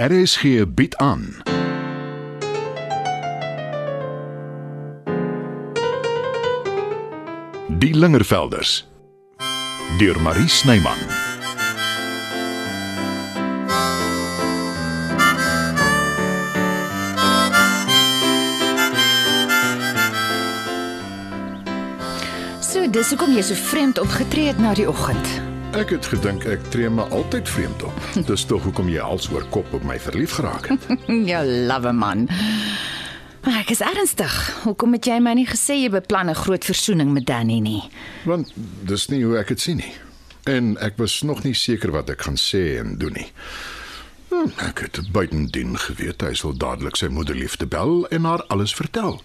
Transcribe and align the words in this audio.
RSG 0.00 0.74
bied 0.74 0.96
aan. 0.96 1.36
Die 7.68 7.94
Lingervelders 7.96 8.88
deur 9.98 10.20
Marie 10.20 10.48
Snyman. 10.48 10.92
So, 22.60 22.90
dis 22.90 23.08
hoekom 23.08 23.32
jy 23.32 23.40
so 23.40 23.54
vreemd 23.54 23.98
opgetree 23.98 24.52
het 24.52 24.60
na 24.60 24.76
die 24.76 24.88
oggend. 24.88 25.45
Ek 25.76 25.90
het 25.92 26.06
gedink 26.08 26.46
ek 26.48 26.62
tree 26.72 26.88
maar 26.90 27.10
altyd 27.12 27.48
vreemd 27.48 27.82
op. 27.84 27.96
Dis 28.26 28.44
tog 28.48 28.62
hoekom 28.64 28.88
jy 28.88 29.00
als 29.04 29.26
oor 29.32 29.44
kop 29.52 29.72
op 29.76 29.84
my 29.84 29.98
verlief 30.00 30.38
geraak 30.38 30.70
het. 30.72 30.86
Jou 31.30 31.42
love 31.68 31.92
man. 31.92 32.24
Maar 33.44 33.58
ek 33.60 33.74
is 33.76 33.82
ernstig. 33.84 34.32
Hoekom 34.64 34.96
het 34.96 35.06
jy 35.06 35.18
my 35.22 35.34
nie 35.38 35.46
gesê 35.46 35.76
jy 35.82 35.90
beplan 35.92 36.30
'n 36.32 36.38
groot 36.38 36.64
versoening 36.64 37.12
met 37.12 37.26
Danny 37.28 37.58
nie? 37.60 37.82
Want 38.24 38.52
dis 38.88 39.08
nie 39.12 39.22
hoe 39.24 39.36
ek 39.38 39.48
dit 39.54 39.60
sien 39.60 39.76
nie. 39.76 39.92
En 40.46 40.76
ek 40.80 40.96
was 40.96 41.22
nog 41.22 41.42
nie 41.44 41.54
seker 41.54 41.90
wat 41.92 42.10
ek 42.10 42.22
gaan 42.22 42.36
sê 42.40 42.78
en 42.80 42.96
doen 42.98 43.12
nie. 43.12 43.30
Hm, 44.30 44.50
Ek 44.58 44.78
het 44.80 45.00
buitendien 45.12 45.76
geweet 45.78 46.20
hy 46.22 46.34
sal 46.34 46.56
dadelik 46.56 46.96
sy 46.96 47.06
moederliefde 47.06 47.66
bel 47.66 48.06
en 48.10 48.24
haar 48.24 48.42
alles 48.48 48.74
vertel. 48.74 49.20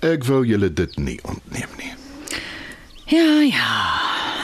Ek 0.00 0.24
wou 0.24 0.44
julle 0.44 0.72
dit 0.72 0.96
nie 0.98 1.18
ontneem 1.22 1.68
nie. 1.78 1.92
Ja, 3.06 3.40
ja. 3.42 3.70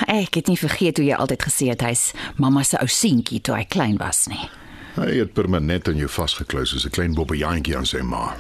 Ek 0.07 0.35
het 0.35 0.49
nie 0.51 0.59
vergeet 0.59 0.99
hoe 0.99 1.07
jy 1.07 1.17
altyd 1.17 1.45
gesê 1.49 1.69
het 1.73 1.85
hy's 1.85 2.11
mamma 2.37 2.63
se 2.67 2.79
ou 2.81 2.89
seentjie 2.89 3.41
toe 3.41 3.55
hy 3.57 3.65
klein 3.65 3.97
was 4.01 4.27
nie. 4.29 4.49
Hy 4.97 5.21
het 5.21 5.33
permanent 5.37 5.89
aan 5.89 6.01
jou 6.01 6.09
vasgeklou 6.09 6.65
soos 6.67 6.85
'n 6.85 6.91
klein 6.91 7.15
bobbejaantjie 7.15 7.77
aan 7.77 7.87
sy 7.87 8.03
ma. 8.03 8.37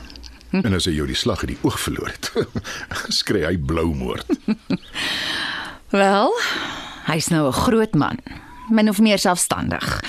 En 0.50 0.74
as 0.74 0.84
hy 0.84 0.92
jou 0.92 1.06
die 1.06 1.16
slag 1.16 1.44
uit 1.44 1.54
die 1.54 1.62
oog 1.62 1.78
verloor 1.80 2.10
het, 2.10 2.32
skree 3.20 3.46
hy 3.46 3.56
blou 3.56 3.94
moord. 3.94 4.26
Wel, 6.02 6.32
hy's 7.06 7.28
nou 7.30 7.46
'n 7.48 7.52
groot 7.52 7.94
man, 7.94 8.18
min 8.68 8.88
of 8.88 8.98
meer 8.98 9.18
selfstandig. 9.18 10.02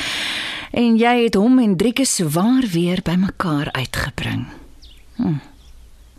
En 0.72 0.98
jy 0.98 1.24
het 1.24 1.36
hom 1.36 1.60
en 1.60 1.78
Drieke 1.78 2.06
swaar 2.06 2.64
weer 2.72 3.02
bymekaar 3.04 3.72
uitgebring. 3.72 4.48
Hm. 5.16 5.40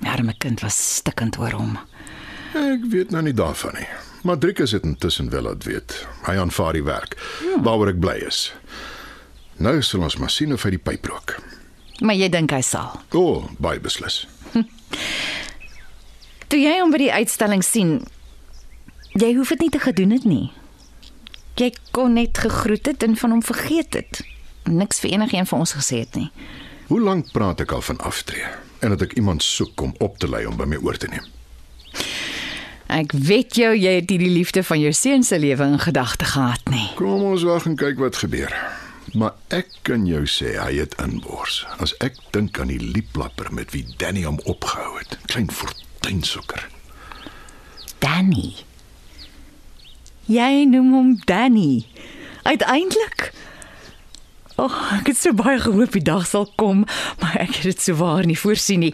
Arme 0.02 0.34
kind 0.38 0.60
was 0.60 0.94
stikkend 0.96 1.38
oor 1.38 1.52
hom. 1.52 1.78
Ek 2.52 2.84
weet 2.92 3.10
nou 3.10 3.22
nie 3.24 3.32
daarvan 3.32 3.74
nie. 3.78 3.88
Maar 4.22 4.38
Driekus 4.38 4.70
het 4.76 4.84
intussen 4.84 5.30
wel 5.30 5.42
laat 5.42 5.64
weet. 5.64 6.06
Hy 6.26 6.36
aanvaar 6.36 6.76
die 6.76 6.84
werk 6.84 7.16
waaroor 7.64 7.90
ek 7.94 8.00
bly 8.00 8.18
is. 8.26 8.52
Nou 9.56 9.80
sal 9.82 10.04
ons 10.04 10.16
maar 10.20 10.30
sien 10.30 10.52
of 10.52 10.62
hy 10.66 10.76
die 10.76 10.82
pyp 10.82 11.08
rook. 11.10 11.36
Maar 12.02 12.18
jy 12.18 12.28
dink 12.32 12.52
hy 12.52 12.60
sal. 12.66 13.00
O, 13.14 13.22
oh, 13.22 13.50
baie 13.62 13.80
beslis. 13.80 14.22
Toe 16.52 16.60
jy 16.60 16.74
hom 16.80 16.92
by 16.92 17.00
die 17.00 17.12
uitstalling 17.12 17.62
sien, 17.64 18.00
jy 19.16 19.32
hoef 19.38 19.54
dit 19.54 19.66
nie 19.66 19.72
te 19.72 19.82
gedoen 19.82 20.12
het 20.12 20.26
nie. 20.28 20.50
Jy 21.60 21.72
kon 21.92 22.16
net 22.16 22.40
gegroet 22.42 22.88
het 22.88 23.04
en 23.06 23.16
van 23.16 23.36
hom 23.36 23.44
vergeet 23.44 23.96
het. 23.96 24.22
Niks 24.68 25.02
vir 25.02 25.16
enigiemand 25.16 25.50
van 25.50 25.64
ons 25.64 25.76
gesê 25.76 26.02
het 26.04 26.16
nie. 26.18 26.28
Hoe 26.88 27.00
lank 27.00 27.32
praat 27.32 27.62
ek 27.64 27.72
al 27.72 27.84
van 27.86 28.00
aftree 28.04 28.44
en 28.82 28.92
dat 28.94 29.06
ek 29.08 29.14
iemand 29.20 29.44
soek 29.46 29.80
om 29.80 29.94
op 30.02 30.18
te 30.18 30.28
lei 30.28 30.44
om 30.46 30.58
by 30.58 30.66
my 30.68 30.80
oor 30.82 30.98
te 30.98 31.08
neem? 31.08 31.24
Ek 32.92 33.14
weet 33.16 33.56
jou 33.56 33.70
jy 33.72 33.94
het 34.02 34.10
hierdie 34.12 34.34
liefde 34.34 34.60
van 34.68 34.80
jou 34.82 34.90
seun 34.92 35.22
se 35.24 35.38
lewe 35.40 35.64
in 35.64 35.80
gedagte 35.80 36.26
gehad 36.28 36.60
nie. 36.68 36.90
Kom 36.98 37.22
ons 37.24 37.44
wag 37.48 37.64
en 37.70 37.76
kyk 37.80 37.96
wat 38.02 38.18
gebeur. 38.20 38.52
Maar 39.16 39.32
ek 39.56 39.70
kan 39.88 40.04
jou 40.04 40.26
sê 40.28 40.58
hy 40.60 40.74
het 40.76 40.92
inbors. 41.00 41.62
As 41.80 41.94
ek 42.04 42.18
dink 42.36 42.60
aan 42.60 42.68
die 42.68 42.80
lieplapper 42.80 43.48
met 43.56 43.72
wie 43.72 43.86
Danny 43.96 44.26
hom 44.28 44.36
opgehou 44.44 44.98
het, 44.98 45.16
klein 45.32 45.48
fortuinsoeker. 45.48 46.66
Danny. 48.04 48.52
Jy 50.28 50.66
noem 50.68 50.92
hom 50.92 51.14
Danny. 51.24 51.86
Uiteindelik. 52.44 53.30
O, 54.58 54.68
oh, 54.68 54.76
ek 54.98 55.14
het 55.14 55.16
so 55.16 55.32
baie 55.32 55.56
gehoop 55.64 55.96
die 55.96 56.04
dag 56.04 56.28
sal 56.28 56.44
kom, 56.60 56.84
maar 57.22 57.40
ek 57.40 57.56
het 57.62 57.72
dit 57.72 57.88
so 57.88 57.96
waar 58.04 58.28
nie 58.28 58.36
voorsien 58.36 58.84
nie. 58.84 58.92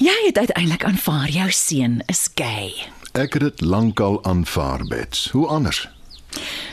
Jy 0.00 0.16
het 0.24 0.38
uiteindelik 0.38 0.84
aanvaar 0.84 1.28
jou 1.28 1.50
seun 1.52 1.98
is 2.08 2.22
gay. 2.34 2.70
Ek 3.12 3.34
het 3.36 3.42
dit 3.42 3.60
lankal 3.60 4.16
aanvaar, 4.24 4.86
Bets. 4.88 5.26
Hoe 5.30 5.44
anders? 5.46 5.88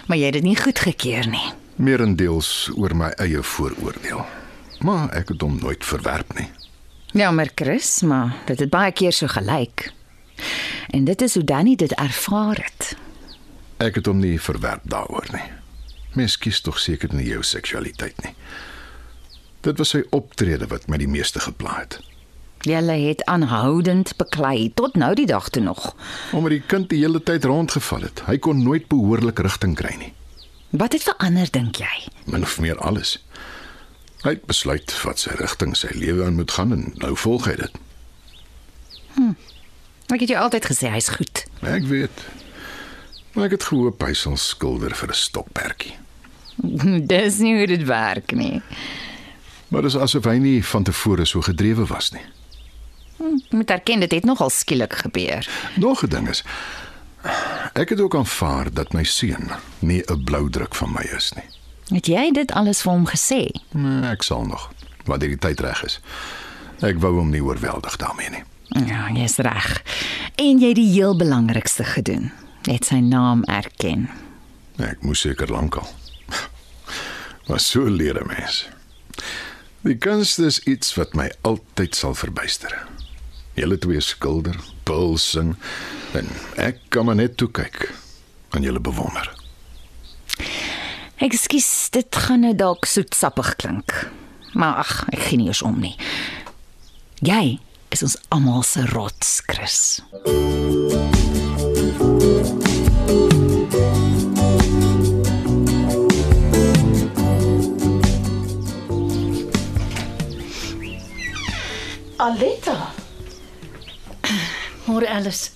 Maar 0.07 0.17
jy 0.17 0.29
het 0.29 0.37
dit 0.37 0.47
nie 0.47 0.55
goedgekeur 0.55 1.27
nie. 1.27 1.49
Meerendeels 1.75 2.69
oor 2.79 2.95
my 2.95 3.11
eie 3.19 3.43
vooroordeel. 3.43 4.23
Maar 4.79 5.11
ek 5.19 5.35
het 5.35 5.43
hom 5.43 5.59
nooit 5.59 5.83
verwerp 5.83 6.31
nie. 6.39 6.47
Jammer 7.11 7.51
Chris, 7.55 8.01
maar 8.07 8.31
dit 8.47 8.63
het 8.63 8.71
baie 8.71 8.95
keer 8.95 9.11
so 9.11 9.27
gelyk. 9.27 9.89
En 10.95 11.03
dit 11.03 11.21
is 11.21 11.35
hoe 11.35 11.43
Danny 11.43 11.75
dit 11.75 11.99
ervaar 11.99 12.63
het. 12.63 12.95
Ek 13.83 13.99
het 13.99 14.07
hom 14.07 14.23
nie 14.23 14.37
verwerp 14.39 14.87
daaroor 14.87 15.27
nie. 15.35 15.49
Mens 16.15 16.39
kies 16.39 16.63
tog 16.63 16.79
seker 16.79 17.11
nie 17.11 17.27
jou 17.27 17.43
seksualiteit 17.43 18.23
nie. 18.23 18.37
Dit 19.67 19.83
was 19.83 19.91
sy 19.91 20.05
optrede 20.15 20.71
wat 20.71 20.87
my 20.87 20.95
die 20.95 21.11
meeste 21.11 21.43
gepla 21.43 21.81
het. 21.83 21.99
Julle 22.61 22.91
het 22.91 23.23
aanhoudend 23.25 24.15
beklei 24.17 24.71
tot 24.73 24.95
nou 24.95 25.13
die 25.15 25.25
dag 25.25 25.49
toe 25.49 25.63
nog. 25.63 25.95
Omdat 26.31 26.51
die 26.51 26.61
kind 26.61 26.89
die 26.89 26.99
hele 26.99 27.23
tyd 27.23 27.43
rondgeval 27.45 28.01
het. 28.01 28.23
Hy 28.25 28.37
kon 28.37 28.63
nooit 28.63 28.87
behoorlik 28.87 29.39
rigting 29.39 29.75
kry 29.75 29.95
nie. 29.97 30.13
Wat 30.69 30.93
het 30.93 31.03
verander 31.03 31.47
dink 31.51 31.75
jy? 31.75 32.07
Min 32.25 32.43
of 32.43 32.59
meer 32.59 32.77
alles. 32.77 33.17
Hy 34.23 34.33
het 34.35 34.45
besluit 34.49 34.91
wat 35.03 35.19
sy 35.19 35.35
rigting 35.39 35.77
sy 35.77 35.91
lewe 35.93 36.25
aan 36.25 36.35
moet 36.35 36.51
gaan 36.51 36.73
en 36.73 36.89
nou 36.97 37.13
volg 37.15 37.45
hy 37.45 37.55
dit. 37.61 37.77
Ek 40.07 40.19
het 40.23 40.29
jou 40.31 40.39
altyd 40.39 40.65
gesê 40.65 40.89
hy's 40.91 41.09
goed. 41.13 41.45
Ek 41.61 41.85
weet. 41.87 42.25
Maar 43.35 43.49
ek 43.49 43.57
het 43.57 43.67
gehoop 43.69 44.03
hy 44.03 44.13
sal 44.17 44.37
skilder 44.39 44.95
vir 44.95 45.11
'n 45.13 45.19
stokperdjie. 45.19 45.95
Dis 47.11 47.37
nie 47.37 47.57
hoe 47.57 47.67
dit 47.67 47.83
werk 47.85 48.31
nie. 48.31 48.61
Maar 49.67 49.81
dis 49.81 49.97
asof 49.97 50.25
hy 50.25 50.37
nie 50.39 50.65
van 50.65 50.83
tevore 50.83 51.25
so 51.25 51.41
gedrewe 51.41 51.85
was 51.85 52.11
nie. 52.11 52.23
Jy 53.49 53.57
moet 53.57 53.69
erken 53.69 53.99
dit 53.99 54.11
het 54.11 54.25
nogal 54.25 54.49
skielik 54.49 54.93
gebeur. 54.93 55.47
Nog 55.75 56.03
'n 56.03 56.09
ding 56.09 56.29
is 56.29 56.43
ek 57.73 57.89
het 57.89 57.99
ook 57.99 58.15
aanvaar 58.15 58.73
dat 58.73 58.93
my 58.93 59.03
seun 59.03 59.51
nie 59.79 60.03
'n 60.05 60.23
bloudruk 60.23 60.75
van 60.75 60.91
my 60.91 61.05
is 61.15 61.31
nie. 61.35 61.49
Het 61.97 62.05
jy 62.07 62.31
dit 62.31 62.51
alles 62.51 62.81
vir 62.81 62.91
hom 62.91 63.07
gesê? 63.07 63.49
Nee, 63.71 64.09
ek 64.11 64.23
sal 64.23 64.45
nog 64.45 64.71
wanneer 65.05 65.29
die 65.29 65.37
tyd 65.37 65.59
reg 65.59 65.83
is. 65.83 65.99
Ek 66.81 66.99
wou 66.99 67.15
hom 67.15 67.29
nie 67.29 67.43
oorweldig 67.43 67.95
daarmee 67.95 68.29
nie. 68.29 68.43
Ja, 68.67 69.09
jy's 69.13 69.37
reg. 69.37 69.83
En 70.35 70.59
jy 70.59 70.67
het 70.67 70.75
die 70.75 70.91
heel 70.91 71.15
belangrikste 71.15 71.83
gedoen. 71.83 72.31
Net 72.63 72.85
sy 72.85 72.99
naam 72.99 73.43
erken. 73.43 74.09
Ek 74.75 75.01
moes 75.01 75.19
seker 75.19 75.51
lankal. 75.51 75.87
Maar 77.47 77.59
so 77.59 77.85
leer 77.85 78.21
'n 78.21 78.27
mens. 78.27 78.67
Die 79.81 79.97
kunst 79.97 80.39
is 80.39 80.59
iets 80.59 80.95
wat 80.95 81.13
my 81.13 81.31
altyd 81.41 81.95
sal 81.95 82.13
verbuister. 82.13 82.87
Julle 83.57 83.77
twee 83.81 84.01
skilder, 84.05 84.53
bul 84.85 85.15
sing 85.17 85.55
en 86.17 86.27
ek 86.61 86.77
kan 86.93 87.07
maar 87.07 87.17
net 87.17 87.39
toe 87.41 87.49
kyk 87.49 87.87
en 88.53 88.61
julle 88.61 88.79
bewonder. 88.79 89.31
Ekskuus, 91.17 91.89
dit 91.89 92.19
gaan 92.27 92.45
nou 92.45 92.53
dalk 92.53 92.85
soetsappig 92.85 93.55
klink. 93.57 93.95
Maar 94.53 94.83
ag, 94.83 94.91
ek 95.09 95.25
gee 95.29 95.41
nie 95.41 95.49
eens 95.49 95.63
om 95.65 95.79
nie. 95.81 95.95
Jy 97.25 97.57
is 97.89 98.05
ons 98.05 98.17
almal 98.29 98.61
se 98.61 98.85
rots, 98.93 99.41
Chris. 99.49 100.03
Aletta, 112.17 112.86
Môre 114.97 115.13
Alice. 115.13 115.51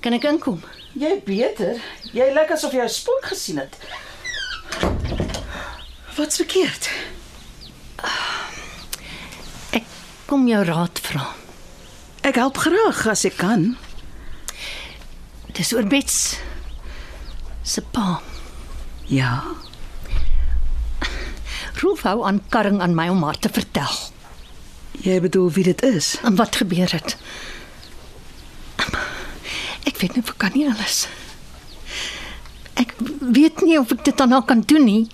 Kan 0.00 0.14
ek 0.16 0.24
inkom? 0.24 0.62
jy 0.96 1.18
beter. 1.20 1.76
Jy 2.16 2.30
lyk 2.32 2.54
asof 2.54 2.72
jy 2.72 2.80
'n 2.80 2.88
spook 2.88 3.26
gesien 3.28 3.58
het. 3.60 3.76
Wat's 6.16 6.40
verkeerd? 6.40 6.88
Ek 9.76 9.84
kom 10.24 10.48
jou 10.48 10.64
raad 10.64 10.96
vra. 10.96 11.26
Ek 12.24 12.40
help 12.40 12.56
graag 12.56 13.06
as 13.06 13.26
ek 13.28 13.36
kan. 13.36 13.76
Dis 15.52 15.74
oor 15.76 15.84
Bets 15.84 16.40
se 17.62 17.82
pa. 17.82 18.22
Ja. 19.12 19.44
Rolf 21.84 22.00
hou 22.08 22.24
aan 22.24 22.40
karring 22.48 22.80
aan 22.80 22.96
my 22.96 23.08
om 23.08 23.22
haar 23.28 23.38
te 23.38 23.52
vertel. 23.52 23.92
Jy 25.04 25.20
bedoel 25.20 25.52
wie 25.52 25.64
dit 25.64 25.82
is? 25.82 26.16
En 26.24 26.36
wat 26.36 26.56
gebeur 26.56 26.88
het? 26.92 27.16
weet 30.00 30.14
nie 30.16 30.22
of 30.22 30.30
ek 30.32 30.38
kan 30.40 30.54
nie 30.54 30.66
alles. 30.68 31.06
Ek 32.80 32.94
weet 33.20 33.60
nie 33.60 33.78
of 33.78 33.92
ek 33.92 34.04
dit 34.04 34.20
aan 34.20 34.32
haar 34.32 34.46
kan 34.48 34.62
doen 34.64 34.84
nie. 34.84 35.08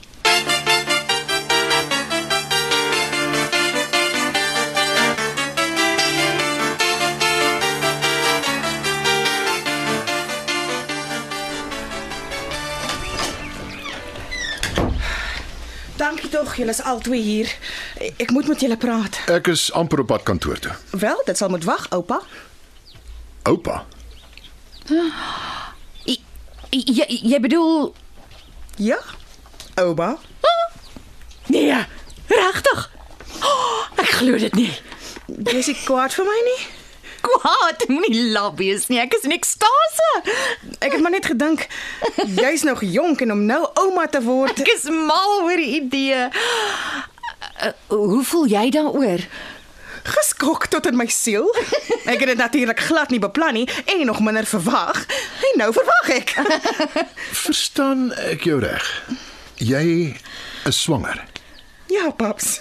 Dankie 15.96 16.28
tog, 16.28 16.54
julle 16.60 16.70
is 16.70 16.82
albei 16.84 17.18
hier. 17.24 17.50
Ek 18.20 18.30
moet 18.30 18.46
met 18.46 18.60
julle 18.60 18.76
praat. 18.76 19.18
Ek 19.32 19.48
is 19.50 19.70
amper 19.72 20.04
op 20.04 20.12
pad 20.12 20.28
kantoor 20.28 20.60
toe. 20.60 20.76
Wel, 20.94 21.22
dit 21.26 21.36
sal 21.40 21.50
moet 21.50 21.64
wag, 21.64 21.88
oupa. 21.96 22.20
Oupa. 23.48 23.82
Jy, 24.86 26.18
jy, 26.70 27.06
jy 27.32 27.38
bedoel 27.40 27.94
Ja. 28.76 28.98
Oupa. 29.80 30.16
nee, 31.52 31.72
regtig? 32.28 32.90
Oh, 33.42 33.86
ek 34.02 34.10
glo 34.20 34.38
dit 34.40 34.54
nie. 34.58 34.72
Jy's 35.26 35.70
nie 35.72 35.78
kwaad 35.84 36.14
vir 36.16 36.28
my 36.28 36.36
nie. 36.50 36.58
Kwaad, 37.26 37.86
moenie 37.90 38.28
laf 38.30 38.54
wees 38.60 38.86
nie. 38.92 39.00
Ek 39.02 39.16
is 39.16 39.24
in 39.26 39.34
ekstase. 39.34 40.10
Ek 40.78 40.92
het 40.92 41.00
maar 41.02 41.14
net 41.16 41.26
gedink 41.26 41.64
jy's 42.42 42.62
nog 42.68 42.84
jonk 42.86 43.24
en 43.24 43.34
om 43.34 43.42
nou 43.48 43.62
ouma 43.82 44.06
te 44.12 44.20
word. 44.22 44.60
Ek 44.62 44.70
is 44.76 44.86
mal 44.92 45.40
oor 45.42 45.56
die 45.62 45.80
idee. 45.82 46.26
Uh, 47.56 47.70
hoe 47.88 48.20
voel 48.24 48.46
jy 48.52 48.66
daaroor? 48.72 49.22
Geskok 50.06 50.66
tot 50.70 50.86
in 50.86 50.96
my 50.96 51.06
siel. 51.10 51.48
Ek 52.06 52.20
het 52.20 52.26
dit 52.32 52.38
natuurlik 52.38 52.80
glad 52.80 53.10
nie 53.10 53.20
beplan 53.22 53.54
nie 53.58 53.68
en 53.84 54.06
nog 54.06 54.20
minder 54.20 54.46
verwag. 54.46 55.06
En 55.50 55.58
nou 55.62 55.72
verwag 55.72 56.10
ek. 56.14 56.34
verstaan 57.46 58.12
ek 58.30 58.46
jou 58.46 58.60
reg? 58.62 58.86
Jy 59.56 60.14
is 60.68 60.82
swanger. 60.82 61.24
Ja, 61.90 62.10
paps. 62.10 62.60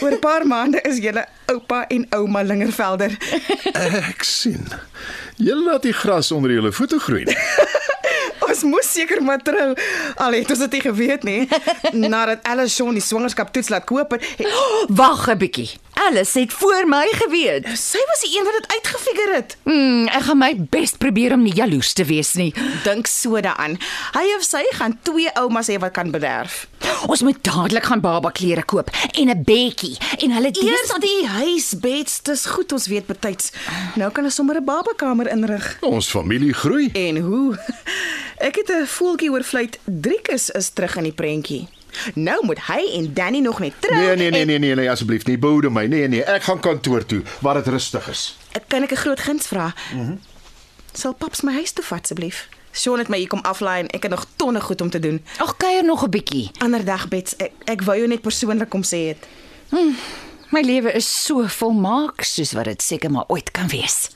Oor 0.00 0.10
'n 0.16 0.18
paar 0.18 0.46
maande 0.46 0.80
is 0.82 0.98
julle 0.98 1.26
oupa 1.46 1.84
en 1.88 2.06
ouma 2.10 2.42
Lingervelder. 2.42 3.16
Ek 3.72 4.22
sien. 4.22 4.66
Jy 5.36 5.54
laat 5.54 5.82
die 5.82 5.92
gras 5.92 6.32
onder 6.32 6.50
julle 6.50 6.72
voete 6.72 6.98
groei. 6.98 7.24
nie. 7.24 7.36
Ons 8.48 8.62
moes 8.62 8.92
seker 8.92 9.22
maar 9.22 9.42
trou. 9.42 9.74
Al 10.16 10.32
het 10.32 10.50
ons 10.50 10.58
dit 10.58 10.76
nie 10.78 10.80
geweet 10.80 11.22
nie. 11.22 11.48
Nadat 11.92 12.44
Alice 12.46 12.74
Shaun 12.74 12.94
die 12.96 13.02
swangerskap 13.04 13.52
toets 13.52 13.68
laat 13.68 13.84
koop 13.84 14.16
het, 14.16 14.24
het 14.38 14.48
Wag 14.88 15.28
'n 15.28 15.38
bietjie. 15.38 15.70
Alice 16.06 16.38
het 16.38 16.52
voor 16.52 16.84
my 16.88 17.06
geweet. 17.10 17.66
sy 17.78 17.98
was 18.06 18.20
die 18.22 18.38
een 18.38 18.44
wat 18.44 18.54
dit 18.60 18.72
uitgefigure 18.72 19.34
het. 19.34 19.56
Hmm, 19.62 20.06
ek 20.06 20.22
gaan 20.28 20.38
my 20.38 20.52
bes 20.70 20.92
probeer 21.02 21.32
om 21.34 21.42
nie 21.42 21.54
jaloers 21.54 21.92
te 21.98 22.04
wees 22.06 22.30
nie. 22.38 22.52
Dink 22.84 23.10
so 23.10 23.40
daaraan. 23.42 23.74
Hy 24.14 24.22
of 24.36 24.44
sy 24.46 24.62
gaan 24.78 24.94
twee 25.02 25.32
oumas 25.34 25.66
hê 25.66 25.80
wat 25.82 25.96
kan 25.98 26.12
bederf. 26.14 26.68
Ons 27.10 27.24
moet 27.26 27.40
dadelik 27.42 27.88
gaan 27.90 28.04
baba 28.04 28.30
klere 28.30 28.62
koop 28.62 28.92
en 29.18 29.30
'n 29.34 29.42
bedjie 29.42 29.96
en 30.22 30.30
hulle 30.30 30.54
Eers 30.54 30.94
die 31.02 31.26
huisbeds, 31.26 32.22
dis 32.22 32.46
goed 32.46 32.72
ons 32.72 32.86
weet 32.86 33.06
betyds. 33.06 33.50
Nou 33.96 34.10
kan 34.12 34.24
ons 34.24 34.34
sommer 34.34 34.56
'n 34.56 34.64
babakamer 34.64 35.26
inrig. 35.28 35.76
Ons 35.80 36.06
familie 36.06 36.54
groei. 36.54 36.90
En 36.92 37.16
hoe? 37.16 37.58
Ek 38.38 38.54
het 38.54 38.70
'n 38.70 38.86
voeltjie 38.86 39.30
oorvluit. 39.30 39.78
Driekus 39.84 40.50
is 40.50 40.68
terug 40.70 40.96
in 40.96 41.02
die 41.02 41.12
prentjie. 41.12 41.68
Nou 42.14 42.44
moet 42.46 42.58
hy 42.66 42.80
en 42.98 43.14
Danny 43.14 43.38
nog 43.40 43.58
net 43.58 43.72
trou. 43.80 43.96
Nee 44.00 44.16
nee 44.16 44.30
nee 44.30 44.40
en- 44.40 44.46
nee 44.46 44.58
nee, 44.58 44.74
nee 44.74 44.90
asseblief 44.90 45.24
nie 45.26 45.38
boude 45.38 45.70
my. 45.70 45.86
Nee 45.86 46.08
nee, 46.08 46.24
ek 46.24 46.42
gaan 46.42 46.60
kantoor 46.60 47.06
toe 47.06 47.22
waar 47.40 47.54
dit 47.54 47.66
rustig 47.66 48.08
is. 48.08 48.36
Kan 48.68 48.82
ek 48.82 48.90
'n 48.92 48.96
groot 48.96 49.20
guns 49.20 49.46
vra? 49.46 49.74
Mhm. 49.92 50.00
Mm 50.02 50.20
Sal 50.96 51.12
paps 51.14 51.40
my 51.42 51.52
huis 51.52 51.72
toe 51.72 51.84
vat 51.84 52.02
asseblief? 52.02 52.48
Sean 52.72 52.98
het 52.98 53.08
my 53.08 53.18
hier 53.18 53.28
kom 53.28 53.40
aflaai 53.42 53.80
en 53.80 53.88
ek 53.88 54.02
het 54.02 54.10
nog 54.10 54.26
tonne 54.36 54.60
goed 54.60 54.80
om 54.80 54.90
te 54.90 54.98
doen. 55.00 55.22
Ag 55.38 55.56
kuier 55.56 55.84
nog 55.84 56.02
'n 56.04 56.10
bietjie. 56.10 56.50
Ander 56.58 56.84
dag 56.84 57.08
bets, 57.08 57.36
ek 57.36 57.52
ek 57.64 57.82
wou 57.82 57.96
jou 57.96 58.08
net 58.08 58.20
persoonlik 58.20 58.68
kom 58.68 58.82
sê 58.82 59.08
het. 59.08 59.26
My 60.52 60.60
lewe 60.62 60.92
is 60.92 61.24
so 61.24 61.44
volmaak 61.46 62.22
soos 62.24 62.52
wat 62.52 62.64
dit 62.64 62.82
seker 62.82 63.10
maar 63.10 63.24
ooit 63.28 63.50
kan 63.50 63.68
wees. 63.68 64.08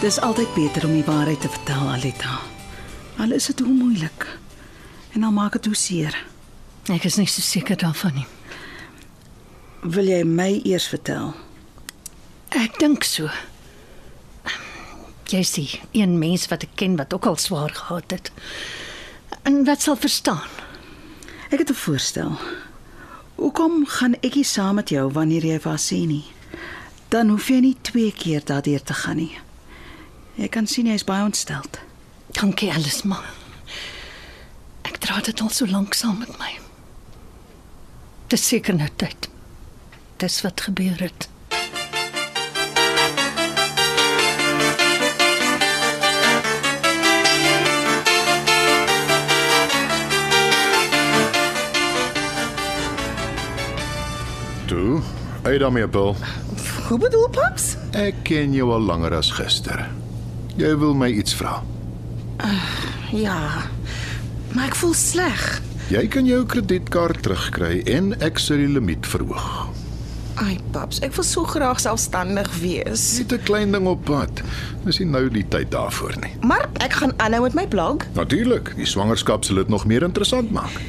Dis 0.00 0.16
altyd 0.20 0.54
beter 0.54 0.86
om 0.88 0.94
die 0.96 1.04
waarheid 1.04 1.40
te 1.40 1.48
vertel, 1.52 1.88
Alita. 1.92 2.38
Al 3.20 3.34
is 3.36 3.50
dit 3.50 3.58
hoe 3.60 3.68
moeilik. 3.68 4.24
En 5.12 5.26
al 5.28 5.32
maak 5.36 5.58
dit 5.58 5.66
hoe 5.68 5.76
seer. 5.76 6.14
Ek 6.88 7.04
is 7.04 7.18
nie 7.20 7.26
so 7.28 7.44
seker 7.44 7.76
daarvan 7.76 8.14
nie. 8.16 8.24
Wil 9.84 10.08
jy 10.08 10.22
my 10.24 10.54
eers 10.64 10.86
vertel? 10.88 11.34
Ek 12.56 12.78
dink 12.80 13.04
so. 13.04 13.28
Jy 15.28 15.42
sien, 15.44 15.84
een 15.92 16.16
mens 16.22 16.48
wat 16.48 16.64
ek 16.64 16.72
ken 16.80 16.96
wat 16.96 17.12
ook 17.12 17.28
al 17.28 17.36
swaar 17.36 17.76
gehad 17.76 18.16
het. 18.16 18.32
En 19.44 19.66
wat 19.68 19.84
sal 19.84 20.00
verstaan? 20.00 20.48
Ek 21.52 21.60
het 21.60 21.76
'n 21.76 21.82
voorstel. 21.84 22.40
Hoekom 23.36 23.84
gaan 23.86 24.16
ek 24.24 24.34
nie 24.34 24.48
saam 24.48 24.74
met 24.80 24.88
jou 24.88 25.12
wanneer 25.12 25.44
jy 25.44 25.60
haar 25.62 25.78
sê 25.78 26.06
nie? 26.06 26.24
Dan 27.08 27.28
hoef 27.28 27.48
jy 27.48 27.60
nie 27.60 27.76
twee 27.82 28.12
keer 28.12 28.40
daardeur 28.44 28.82
te 28.82 28.94
gaan 28.94 29.16
nie. 29.16 29.36
Jy 30.34 30.48
kan 30.48 30.66
sien 30.66 30.86
hy 30.86 30.94
is 30.98 31.04
baie 31.04 31.24
ontsteld. 31.24 31.78
Dankie 32.36 32.70
alles 32.72 33.02
maar. 33.02 33.26
Ek 34.86 35.00
dra 35.02 35.20
dit 35.24 35.40
al 35.40 35.50
so 35.50 35.66
lank 35.66 35.94
saam 35.94 36.18
met 36.22 36.32
my. 36.38 36.52
Dis 38.30 38.46
seker 38.46 38.76
nou 38.76 38.88
tyd. 38.96 39.28
Dis 40.22 40.40
wat 40.44 40.60
gebeur 40.60 41.00
het. 41.02 41.28
Toe, 54.70 55.00
uit 55.42 55.60
daarmee, 55.60 55.88
Paul. 55.88 56.16
Hoe 56.88 56.98
bedoel 56.98 57.28
paps? 57.28 57.74
Ek 57.98 58.22
ken 58.22 58.54
jou 58.54 58.70
al 58.70 58.86
langer 58.86 59.14
as 59.18 59.32
gister. 59.34 59.82
Jy 60.60 60.74
wil 60.76 60.92
my 60.94 61.08
iets 61.08 61.32
vra. 61.38 61.62
Ja. 63.16 63.64
Maar 64.52 64.66
ek 64.68 64.76
voel 64.76 64.92
sleg. 64.98 65.44
Jy 65.90 66.02
kan 66.12 66.26
jou 66.28 66.42
kredietkaart 66.46 67.22
terugkry 67.24 67.80
en 67.90 68.12
ek 68.22 68.38
sal 68.38 68.60
die 68.60 68.68
limiet 68.68 69.08
verhoog. 69.08 69.70
Ai 70.40 70.58
paps, 70.72 71.00
ek 71.04 71.16
wil 71.16 71.24
so 71.26 71.48
graag 71.48 71.80
selfstandig 71.82 72.48
wees. 72.60 73.02
Net 73.18 73.32
'n 73.32 73.42
klein 73.48 73.72
ding 73.72 73.86
op 73.88 74.04
pad. 74.04 74.42
Dis 74.84 75.00
nie 75.00 75.08
nou 75.08 75.28
die 75.28 75.44
tyd 75.48 75.70
daarvoor 75.70 76.14
nie. 76.20 76.32
Maar 76.40 76.68
ek 76.84 76.92
gaan 76.92 77.12
aanhou 77.16 77.42
met 77.42 77.54
my 77.54 77.66
blog. 77.66 78.04
Natuurlik, 78.14 78.76
die 78.76 78.86
swangerskap 78.86 79.44
sal 79.44 79.56
dit 79.56 79.68
nog 79.68 79.84
meer 79.86 80.02
interessant 80.02 80.50
maak. 80.50 80.80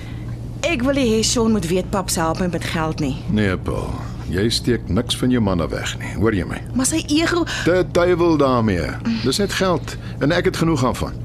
Ek 0.62 0.84
wil 0.84 0.96
hê 0.96 1.24
Sean 1.24 1.52
moet 1.52 1.68
weet 1.68 1.90
paps 1.90 2.16
help 2.16 2.40
my 2.40 2.48
met 2.48 2.64
geld 2.64 3.00
nie. 3.00 3.18
Nee, 3.30 3.58
Paul. 3.58 4.11
Jy 4.32 4.46
steek 4.54 4.88
niks 4.88 5.18
van 5.20 5.32
jou 5.34 5.42
manne 5.44 5.66
weg 5.72 5.92
nie. 6.00 6.14
Hoor 6.16 6.36
jy 6.36 6.46
my? 6.48 6.62
Maar 6.78 6.88
sy 6.88 7.02
ego, 7.12 7.44
Te 7.68 7.82
duiwel 7.92 8.38
daarmee. 8.40 8.88
Dis 9.26 9.42
net 9.42 9.52
geld 9.60 9.98
en 10.24 10.32
ek 10.32 10.48
het 10.52 10.58
genoeg 10.62 10.86
daarvan. 10.88 11.18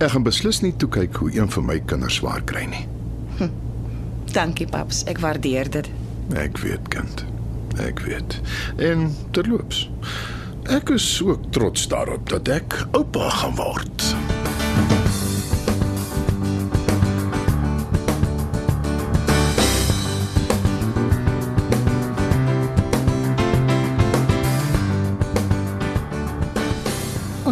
Ek 0.00 0.14
gaan 0.14 0.22
beslis 0.24 0.60
nie 0.62 0.72
toe 0.78 0.88
kyk 0.88 1.18
hoe 1.20 1.32
een 1.34 1.50
van 1.50 1.66
my 1.66 1.80
kinders 1.90 2.20
swaar 2.20 2.42
kry 2.46 2.64
nie. 2.70 2.86
dankie 4.32 4.66
paps, 4.70 5.02
ek 5.10 5.18
waardeer 5.18 5.66
dit. 5.74 5.88
Ek 6.38 6.58
weet, 6.62 6.86
kind. 6.94 7.24
Ek 7.82 7.98
weet. 8.06 8.38
En 8.78 9.08
terloops, 9.34 9.88
ek 10.70 10.92
is 10.94 11.08
ook 11.26 11.50
trots 11.50 11.88
daarop 11.90 12.28
dat 12.30 12.48
ek 12.48 12.78
oupa 12.94 13.26
gaan 13.40 13.56
word. 13.58 14.06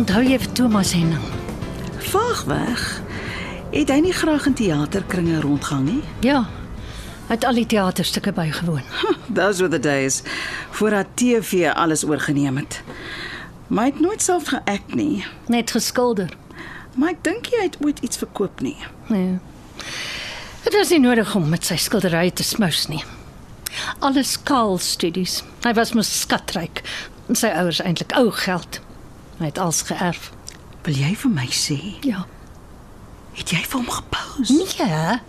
Onthou 0.09 0.25
jy 0.25 0.38
vir 0.41 0.53
Thomas 0.57 0.91
Henning? 0.97 1.25
Vaag 2.09 2.38
weg. 2.49 2.85
Het 3.75 3.91
hy 3.93 3.99
nie 4.07 4.12
graag 4.17 4.47
in 4.49 4.55
teaterkringe 4.57 5.43
rondgang 5.43 5.83
nie? 5.85 5.99
Ja. 6.25 6.47
Hy 7.27 7.37
het 7.37 7.45
al 7.45 7.61
die 7.61 7.67
teaterstukke 7.69 8.33
bygewoon. 8.33 8.87
Those 9.38 9.61
were 9.61 9.69
the 9.69 9.83
days 9.85 10.23
voor 10.79 10.97
haar 10.97 11.11
TV 11.21 11.69
alles 11.75 12.07
oorgeneem 12.09 12.57
het. 12.57 12.81
Maar 13.67 13.91
hy 13.91 13.93
het 13.93 14.00
nooit 14.00 14.25
self 14.25 14.49
geact 14.49 14.97
nie. 14.97 15.27
Net 15.53 15.77
geskilder. 15.77 16.33
Maar 16.97 17.12
ek 17.12 17.23
dink 17.29 17.53
hy 17.53 17.69
het 17.69 17.77
ooit 17.85 18.00
iets 18.00 18.25
verkoop 18.25 18.65
nie. 18.65 18.79
Nee. 19.12 19.37
Dit 20.65 20.73
was 20.73 20.97
nie 20.97 21.05
nodig 21.05 21.37
om 21.37 21.53
met 21.53 21.69
sy 21.69 21.77
skilderye 21.77 22.33
te 22.33 22.49
smous 22.49 22.87
nie. 22.88 23.05
Alles 24.00 24.38
kaal 24.41 24.81
studies. 24.81 25.43
Hy 25.69 25.77
was 25.77 25.93
mos 25.93 26.17
skatryk. 26.25 26.81
Sy 27.29 27.53
ouers 27.61 27.85
eintlik 27.85 28.17
ou 28.17 28.31
geld. 28.33 28.81
Hy 29.38 29.45
het 29.47 29.59
alles 29.59 29.83
geërf. 29.87 30.30
Wil 30.83 30.95
jy 30.95 31.14
vir 31.16 31.30
my 31.30 31.47
sê, 31.54 31.78
Ja. 32.07 32.25
het 33.35 33.50
jy 33.50 33.62
vir 33.62 33.78
hom 33.80 33.90
gepose? 33.90 34.52
Nee. 34.52 35.21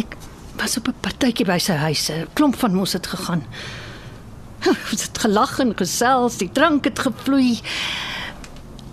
Ek 0.00 0.16
was 0.56 0.76
op 0.76 0.88
'n 0.88 0.94
partytjie 1.00 1.46
by 1.46 1.58
sy 1.58 1.72
huis. 1.74 2.08
'n 2.10 2.26
Klomp 2.34 2.56
van 2.58 2.78
ons 2.78 2.92
het 2.92 3.06
gegaan. 3.06 3.44
Ons 4.92 5.02
het 5.02 5.18
gelag 5.18 5.58
en 5.58 5.72
gesels, 5.76 6.36
die 6.36 6.50
drank 6.52 6.84
het 6.84 6.98
gevloei. 6.98 7.60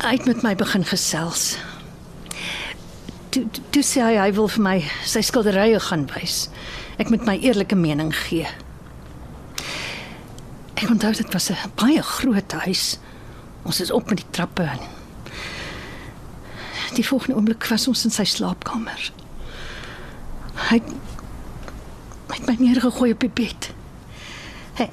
Hy 0.02 0.12
het 0.12 0.26
met 0.26 0.42
my 0.44 0.56
begin 0.56 0.86
gesels. 0.86 1.58
Toe 3.30 3.46
toe 3.70 3.84
sê 3.84 4.02
hy 4.02 4.16
hy 4.18 4.32
wil 4.34 4.48
vir 4.48 4.62
my 4.64 4.84
sy 5.06 5.22
skilderye 5.22 5.80
gaan 5.80 6.08
wys. 6.16 6.50
Ek 6.98 7.10
moet 7.10 7.26
my 7.26 7.38
eerlike 7.42 7.76
mening 7.76 8.14
gee. 8.16 8.48
Ek 10.78 10.90
onthou 10.94 11.14
dit 11.14 11.34
was 11.34 11.50
'n 11.50 11.72
baie 11.76 12.02
groot 12.02 12.52
huis. 12.52 12.98
Ons 13.64 13.82
is 13.82 13.92
op 13.92 14.10
met 14.10 14.18
die 14.18 14.30
trappe 14.30 14.64
in. 14.64 14.80
Die 16.94 17.08
volgende 17.08 17.36
oomblik 17.36 17.66
was 17.66 17.88
ons 17.88 18.04
in 18.06 18.12
sy 18.12 18.24
slaapkamer. 18.24 19.12
Hy 20.70 20.82
het 22.30 22.46
my 22.46 22.56
neergegooi 22.60 23.12
op 23.12 23.20
die 23.20 23.30
bed. 23.30 23.70
Hy 24.78 24.90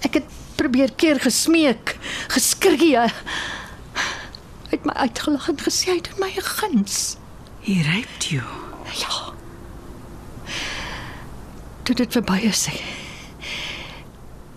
ek 0.00 0.14
het 0.14 0.28
probeer 0.54 0.92
keer 0.92 1.20
gesmeek, 1.20 1.96
geskree. 2.28 2.98
Hy 2.98 4.70
het 4.70 4.84
my 4.84 4.92
uitgelag 4.92 5.48
en 5.48 5.58
gesê 5.58 5.90
hy 5.90 6.00
doen 6.00 6.18
my 6.18 6.30
'n 6.36 6.42
guns. 6.42 7.16
He 7.60 7.82
raped 7.82 8.24
you. 8.30 8.44
Ja. 8.98 9.32
Toe 11.82 11.94
dit 11.94 12.12
verby 12.12 12.38
is. 12.42 12.68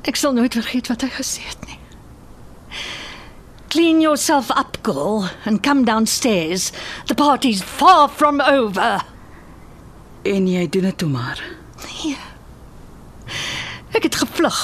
Ek, 0.08 0.16
sal 0.16 0.32
nooit 0.34 0.56
vergeet 0.56 0.88
wat 0.88 1.04
hy 1.04 1.10
gesê 1.12 1.44
het 1.44 1.66
nie. 1.68 1.80
Clean 3.68 4.00
yourself 4.00 4.50
up, 4.56 4.80
girl, 4.88 5.28
and 5.46 5.62
come 5.64 5.84
downstairs. 5.84 6.72
The 7.08 7.16
party's 7.16 7.62
far 7.62 8.08
from 8.08 8.40
over. 8.42 9.04
En 10.24 10.48
jy 10.48 10.64
doen 10.70 10.88
dit 10.88 10.98
toe 10.98 11.10
maar. 11.12 11.44
Nee. 11.84 12.16
Ek 13.92 14.08
het 14.08 14.16
gevlug, 14.16 14.58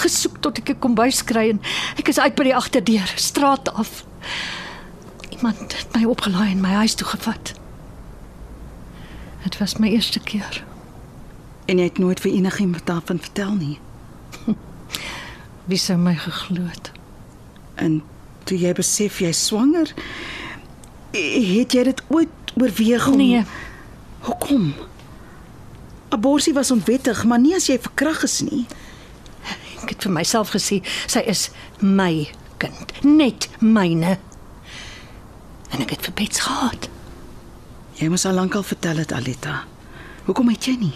gesoek 0.00 0.40
tot 0.40 0.58
ek 0.58 0.72
'n 0.72 0.78
kombuis 0.80 1.20
kry 1.24 1.50
en 1.52 1.60
ek 2.00 2.08
is 2.08 2.18
uit 2.18 2.34
by 2.34 2.44
die 2.44 2.56
agterdeur, 2.56 3.12
straat 3.16 3.68
af. 3.74 4.04
Iemand 5.30 5.60
het 5.60 5.88
my 5.92 6.04
opgelaai 6.04 6.50
en 6.50 6.60
my 6.60 6.72
huis 6.80 6.94
toe 6.94 7.06
gevat. 7.06 7.52
Dit 9.42 9.58
was 9.58 9.76
my 9.76 9.88
eerste 9.88 10.20
keer. 10.20 10.64
En 11.66 11.78
jy 11.78 11.84
het 11.84 11.98
nooit 11.98 12.20
vir 12.20 12.32
enigiemand 12.32 12.86
daarvan 12.86 13.18
vertel 13.18 13.52
nie. 13.52 13.78
Wie 15.70 15.78
sou 15.78 15.96
my 15.98 16.14
geglo 16.18 16.64
het? 16.66 16.90
En 17.78 18.00
toe 18.44 18.58
jy 18.58 18.72
besef 18.74 19.20
jy's 19.22 19.44
swanger, 19.46 19.92
het 21.12 21.74
jy 21.76 21.84
dit 21.90 22.02
ooit 22.08 22.54
oorweeg 22.58 23.06
om 23.08 23.16
Nee, 23.16 23.44
Hoekom? 24.22 24.74
Aborsie 26.14 26.52
was 26.54 26.70
onwettig, 26.70 27.24
maar 27.24 27.40
nie 27.40 27.54
as 27.56 27.66
jy 27.66 27.78
verkrag 27.80 28.22
is 28.22 28.40
nie. 28.46 28.66
ek 29.82 29.96
het 29.96 30.04
vir 30.06 30.12
myself 30.14 30.52
gesê 30.54 30.76
sy 31.10 31.18
is 31.26 31.48
my 31.80 32.28
kind, 32.62 32.92
net 33.02 33.48
myne. 33.58 34.12
En 35.74 35.82
ek 35.82 35.96
het 35.96 36.04
vir 36.06 36.14
Bets 36.20 36.44
gehad. 36.44 36.86
Jy 37.98 38.08
moes 38.12 38.26
al 38.28 38.36
lankal 38.38 38.62
vertel 38.62 39.00
het 39.02 39.12
Alita. 39.12 39.64
Hoekom 40.28 40.52
het 40.52 40.68
jy 40.70 40.76
nie? 40.78 40.94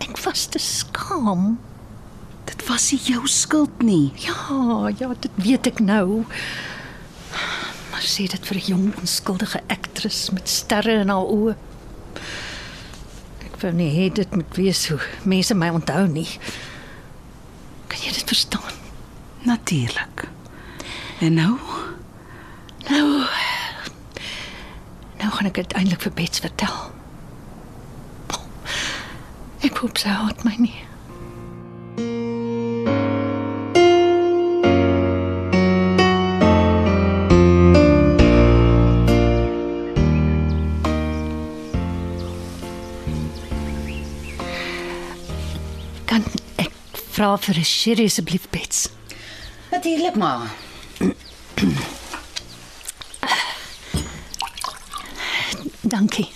Ek 0.00 0.16
was 0.24 0.46
te 0.48 0.58
skaam. 0.62 1.58
Dit 2.52 2.66
was 2.68 2.90
nie 2.92 3.00
jou 3.08 3.26
skuld 3.28 3.82
nie. 3.82 4.12
Ja, 4.20 4.90
ja, 4.98 5.08
dit 5.20 5.30
weet 5.40 5.66
ek 5.72 5.80
nou. 5.80 6.24
Maar 7.90 8.04
sê 8.04 8.28
dit 8.28 8.46
vir 8.48 8.56
'n 8.56 8.66
jong 8.66 8.86
onskuldige 9.00 9.60
aktris 9.68 10.30
met 10.30 10.48
sterre 10.48 11.00
in 11.00 11.08
haar 11.08 11.24
oë. 11.26 11.56
Ek 13.46 13.56
wou 13.60 13.72
nie 13.72 13.90
hê 13.96 14.12
dit 14.12 14.34
moet 14.34 14.56
wees 14.56 14.88
hoe 14.88 15.00
mense 15.24 15.54
my 15.54 15.68
onthou 15.68 16.06
nie. 16.06 16.28
Kan 17.88 18.00
jy 18.00 18.12
dit 18.12 18.28
verstaan? 18.28 18.74
Natuurlik. 19.42 20.28
En 21.20 21.34
nou? 21.34 21.58
Nou 22.90 23.26
nou 25.18 25.30
gaan 25.30 25.46
ek 25.46 25.56
uiteindelik 25.56 26.00
vir 26.00 26.12
Bets 26.12 26.38
vertel. 26.38 26.92
Ek 29.62 29.76
hoop 29.78 29.98
sy 29.98 30.08
haat 30.08 30.42
my 30.44 30.56
nie. 30.58 32.31
Vra 47.22 47.36
vir 47.38 47.58
'n 47.58 47.64
sherry 47.64 48.04
asseblief 48.06 48.50
Bets? 48.50 48.88
Natuurlik 49.70 50.16
maar. 50.16 50.50
Dankie. 55.82 56.32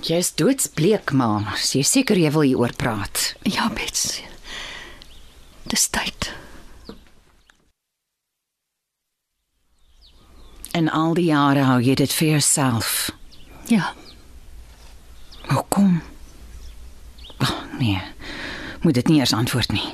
Jy's 0.00 0.34
doodsbleek, 0.34 1.10
ma. 1.12 1.54
Jy 1.58 1.82
seker 1.82 2.16
jy 2.16 2.30
wil 2.30 2.46
hieroor 2.46 2.72
praat. 2.76 3.34
Ja, 3.42 3.68
Bets. 3.68 4.22
Dis 5.66 5.88
tyd. 5.88 6.32
En 10.72 10.88
al 10.88 11.14
die 11.14 11.24
jare 11.34 11.64
hou 11.66 11.80
jy 11.82 11.94
dit 11.94 12.12
vir 12.12 12.28
jouself. 12.28 13.10
Ja, 13.66 13.94
Hoekom? 15.48 16.02
Oh, 17.40 17.62
nee. 17.78 18.17
Moet 18.88 18.96
dit 18.96 19.08
nie 19.12 19.18
eers 19.20 19.34
antwoord 19.36 19.72
nie. 19.72 19.84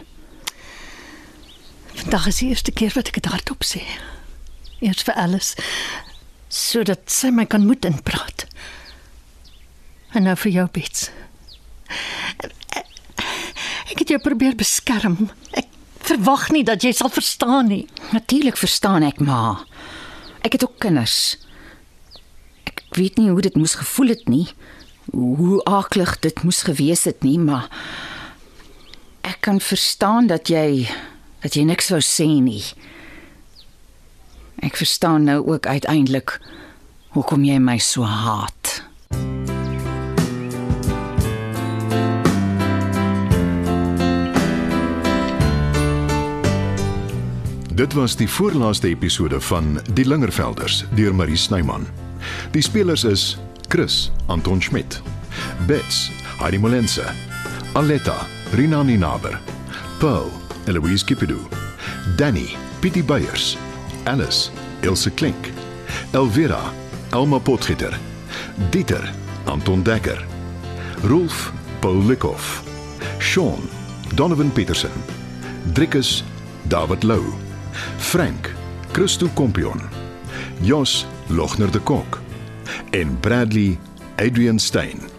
vandag 1.94 2.26
is 2.30 2.36
die 2.38 2.48
eerste 2.48 2.70
keer 2.70 2.92
wat 2.94 3.08
ek 3.10 3.16
dit 3.18 3.26
hardop 3.26 3.64
sê. 3.66 3.80
Eers 4.78 5.02
vir 5.02 5.16
Alice 5.18 5.58
sodat 6.46 7.10
sy 7.10 7.32
my 7.34 7.42
kan 7.50 7.66
moed 7.66 7.82
inpraat. 7.88 8.44
En 10.14 10.28
nou 10.28 10.36
vir 10.44 10.52
jou, 10.60 10.66
Bets. 10.78 11.08
Ek 13.90 13.98
het 13.98 14.14
jou 14.14 14.20
probeer 14.22 14.54
beskerm. 14.54 15.32
Ek 15.58 15.66
verwag 16.06 16.52
nie 16.54 16.62
dat 16.62 16.86
jy 16.86 16.94
sal 16.94 17.10
verstaan 17.10 17.72
nie. 17.74 17.88
Natuurlik 18.14 18.62
verstaan 18.62 19.02
ek, 19.10 19.18
ma. 19.18 19.64
Ek 20.46 20.54
het 20.54 20.68
ook 20.68 20.78
kinders. 20.86 21.34
Ek 22.70 22.86
weet 22.94 23.18
nie 23.18 23.32
hoe 23.34 23.42
dit 23.42 23.58
moes 23.58 23.74
gevoel 23.82 24.14
het 24.14 24.28
nie. 24.30 24.46
Hoe 25.10 25.64
aaklig 25.66 26.20
dit 26.22 26.46
moes 26.46 26.62
gewees 26.70 27.08
het 27.10 27.26
nie, 27.26 27.40
maar 27.42 27.66
ek 29.24 29.40
kan 29.40 29.60
verstaan 29.60 30.26
dat 30.28 30.48
jy 30.52 30.84
dat 31.44 31.56
jy 31.56 31.64
niks 31.68 31.90
wou 31.92 32.00
sê 32.04 32.26
nie. 32.40 32.62
Ek 34.64 34.76
verstaan 34.80 35.26
nou 35.28 35.40
ook 35.44 35.66
uiteindelik 35.66 36.38
hoekom 37.16 37.44
jy 37.44 37.58
my 37.60 37.76
so 37.78 38.04
haat. 38.08 38.80
Dit 47.74 47.92
was 47.98 48.14
die 48.16 48.28
voorlaaste 48.30 48.88
episode 48.88 49.40
van 49.40 49.80
Die 49.98 50.06
Lingervelders 50.06 50.84
deur 50.94 51.14
Marie 51.14 51.36
Snyman. 51.36 51.88
Die 52.54 52.62
spelers 52.62 53.04
is 53.04 53.34
Chris 53.68 54.12
Anton 54.26 54.62
Schmidt, 54.62 55.02
Bets 55.66 56.08
Heidi 56.38 56.58
Molense, 56.58 57.04
Aletta 57.74 58.16
Rina 58.56 58.84
Ninaber, 58.84 59.38
Pearl 59.98 60.30
Eloise 60.68 61.02
Kipidu, 61.02 61.40
Danny 62.16 62.56
Pietie 62.80 63.02
Beyers, 63.02 63.58
Alice 64.06 64.50
Ilse 64.82 65.10
Klink, 65.10 65.52
Elvira 66.12 66.70
Elma 67.12 67.40
Potgieter, 67.40 67.98
Dieter 68.70 69.12
Anton 69.46 69.82
Dekker, 69.82 70.24
Rolf 71.02 71.52
Paul 71.80 72.02
Likhoff, 72.08 72.62
Sean 73.18 73.60
Donovan 74.14 74.50
Petersen, 74.52 74.92
Driekus 75.74 76.22
David 76.68 77.02
Lou, 77.02 77.34
Frank 77.98 78.54
Christo 78.92 79.28
Kompion, 79.34 79.80
Jos 80.62 81.06
Logner 81.28 81.72
de 81.72 81.80
Kok 81.80 82.20
en 82.92 83.18
Bradley 83.20 83.78
Adrian 84.16 84.60
Stein. 84.60 85.13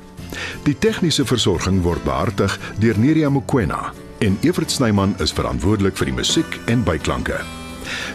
Die 0.65 0.73
tegniese 0.81 1.21
versorging 1.29 1.83
word 1.85 2.01
behartig 2.07 2.55
deur 2.81 2.97
Neriya 2.97 3.29
Mkwena 3.29 3.91
en 4.25 4.37
Evert 4.41 4.71
Snyman 4.73 5.13
is 5.21 5.33
verantwoordelik 5.37 5.93
vir 5.99 6.09
die 6.09 6.15
musiek 6.17 6.57
en 6.73 6.81
byklanke. 6.87 7.37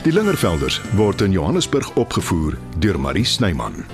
Die 0.03 0.11
Lingervelders 0.11 0.81
word 0.99 1.23
in 1.23 1.37
Johannesburg 1.37 1.95
opgevoer 1.95 2.59
deur 2.83 2.99
Marie 2.99 3.25
Snyman. 3.25 3.85